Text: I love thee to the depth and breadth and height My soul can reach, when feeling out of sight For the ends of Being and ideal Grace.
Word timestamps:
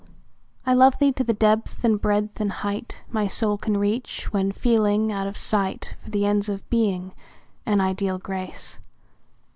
I 0.65 0.73
love 0.73 0.97
thee 0.97 1.11
to 1.11 1.23
the 1.23 1.31
depth 1.31 1.83
and 1.83 2.01
breadth 2.01 2.41
and 2.41 2.51
height 2.51 3.03
My 3.11 3.27
soul 3.27 3.55
can 3.59 3.77
reach, 3.77 4.33
when 4.33 4.51
feeling 4.51 5.11
out 5.11 5.27
of 5.27 5.37
sight 5.37 5.95
For 6.01 6.09
the 6.09 6.25
ends 6.25 6.49
of 6.49 6.67
Being 6.71 7.13
and 7.67 7.81
ideal 7.83 8.17
Grace. 8.17 8.79